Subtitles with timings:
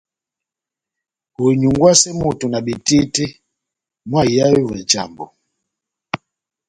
[1.43, 3.25] Oinyungwase moto na betete
[4.09, 5.25] mò aihae ovè nájàmbo.